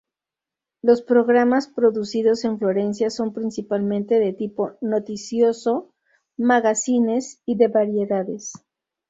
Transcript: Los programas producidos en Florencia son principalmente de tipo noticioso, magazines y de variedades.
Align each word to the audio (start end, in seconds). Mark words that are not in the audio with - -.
Los 0.81 1.03
programas 1.03 1.67
producidos 1.67 2.43
en 2.43 2.57
Florencia 2.57 3.11
son 3.11 3.33
principalmente 3.33 4.15
de 4.19 4.33
tipo 4.33 4.71
noticioso, 4.81 5.93
magazines 6.37 7.39
y 7.45 7.55
de 7.57 7.67
variedades. 7.67 8.53